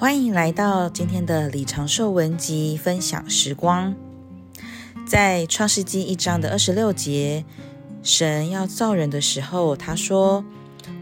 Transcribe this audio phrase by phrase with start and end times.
[0.00, 3.94] 欢迎来到今天的李长寿文集分享时光。
[5.06, 7.44] 在创世纪一章的二十六节，
[8.02, 10.42] 神要造人的时候，他说：“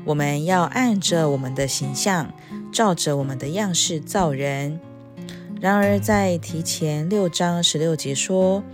[0.05, 2.35] 我们要按着我们的形象，
[2.73, 4.81] 照着我们的样式造人。”
[5.63, 8.65] 然而，在提前六章十六节说：“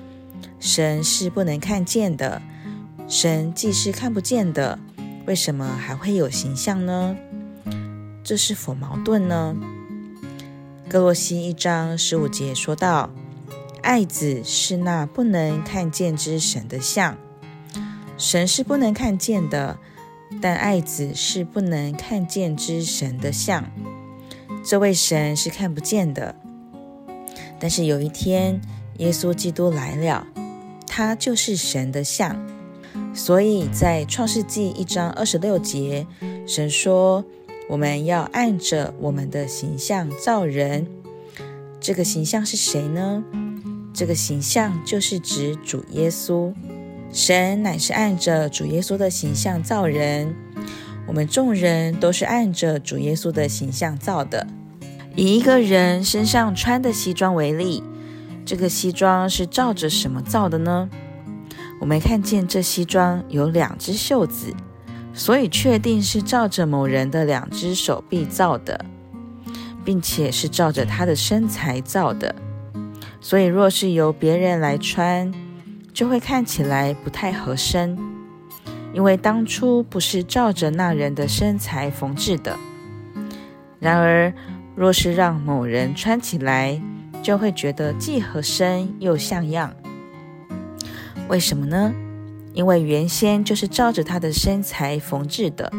[0.58, 2.40] 神是不能看见的，
[3.06, 4.78] 神既是看不见的，
[5.26, 7.14] 为什么还会有形象呢？
[8.24, 9.54] 这是否矛盾呢？”
[10.86, 13.10] 歌罗西一章十五节说道
[13.82, 17.16] ：“爱子是那不能看见之神的像，
[18.18, 19.78] 神是不能看见的，
[20.42, 23.64] 但爱子是不能看见之神的像。
[24.62, 26.36] 这位神是看不见的，
[27.58, 28.60] 但是有一天
[28.98, 30.26] 耶稣基督来了，
[30.86, 32.36] 他就是神的像。
[33.14, 36.06] 所以在创世纪一章二十六节，
[36.46, 37.24] 神说。”
[37.68, 40.86] 我们要按着我们的形象造人，
[41.80, 43.24] 这个形象是谁呢？
[43.92, 46.52] 这个形象就是指主耶稣。
[47.12, 50.34] 神乃是按着主耶稣的形象造人，
[51.06, 54.46] 我们众人都是按着主耶稣的形象造的。
[55.14, 57.84] 以一个人身上穿的西装为例，
[58.44, 60.90] 这个西装是照着什么造的呢？
[61.80, 64.52] 我们看见这西装有两只袖子。
[65.14, 68.84] 所以确定是照着某人的两只手臂造的，
[69.84, 72.34] 并且是照着他的身材造的。
[73.20, 75.32] 所以若是由别人来穿，
[75.92, 77.96] 就会看起来不太合身，
[78.92, 82.58] 因为当初不是照着那人的身材缝制的。
[83.78, 84.32] 然而，
[84.74, 86.82] 若是让某人穿起来，
[87.22, 89.72] 就会觉得既合身又像样。
[91.28, 91.94] 为什么呢？
[92.54, 95.70] 因为原先就是照着他的身材缝制的，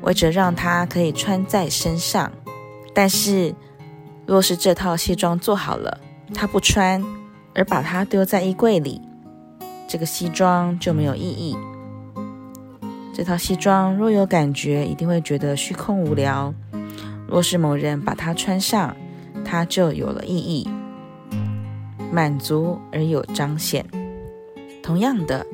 [0.00, 2.32] 为着让他可以穿在身上。
[2.94, 3.52] 但是，
[4.24, 6.00] 若是这套西装做好了，
[6.32, 7.04] 他不穿，
[7.52, 9.00] 而把它丢在衣柜里，
[9.88, 11.56] 这个西装就没有意义。
[13.12, 16.54] 这套西装若有感觉，一定会觉得虚空无聊。
[17.26, 18.96] 若是某人把它穿上，
[19.44, 20.68] 它就有了意义，
[22.12, 23.84] 满足而有彰显。
[24.80, 25.44] 同样的。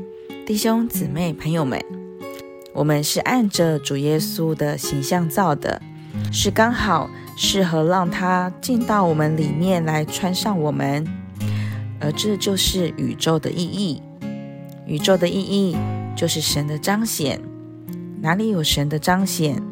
[0.47, 1.83] 弟兄姊妹、朋友们，
[2.73, 5.81] 我们是按着主耶稣的形象造的，
[6.33, 11.07] 是刚好适合让他进到我们里面来穿上我们，
[12.01, 14.03] 而这就是宇宙的意义。
[14.87, 15.77] 宇宙的意义
[16.15, 17.41] 就是神的彰显，
[18.21, 19.63] 哪里有神的彰显，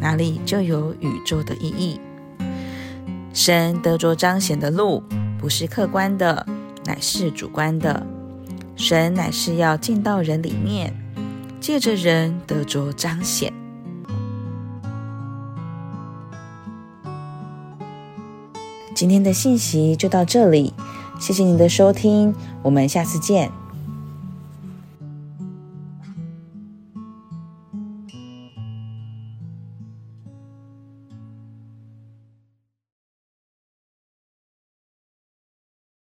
[0.00, 2.00] 哪里就有宇宙的意义。
[3.34, 5.02] 神得着彰显的路，
[5.38, 6.46] 不是客观的，
[6.86, 8.06] 乃是主观的。
[8.76, 10.92] 神乃是要进到人里面，
[11.60, 13.52] 借着人得着彰显。
[18.94, 20.74] 今天的信息就到这里，
[21.20, 23.61] 谢谢您的收听，我们下次见。